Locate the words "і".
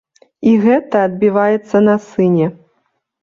0.51-0.53